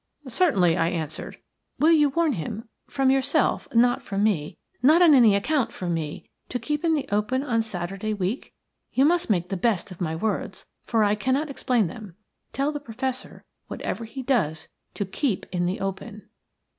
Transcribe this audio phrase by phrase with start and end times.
[0.29, 1.37] "Certainly," I answered.
[1.77, 6.27] "Will you warn him from yourself– not from me– not on any account from me–
[6.49, 8.51] to keep in the open on Saturday week?
[8.91, 12.15] You must make the best of my words, for I cannot explain them.
[12.51, 16.27] Tell the Professor, whatever he does, to keep in the open."